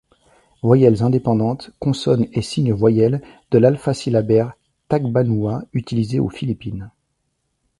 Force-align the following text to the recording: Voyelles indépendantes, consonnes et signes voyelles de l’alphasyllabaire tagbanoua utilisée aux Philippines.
Voyelles 0.63 1.03
indépendantes, 1.03 1.69
consonnes 1.77 2.25
et 2.33 2.41
signes 2.41 2.73
voyelles 2.73 3.21
de 3.51 3.59
l’alphasyllabaire 3.59 4.53
tagbanoua 4.89 5.61
utilisée 5.73 6.19
aux 6.19 6.27
Philippines. 6.29 6.89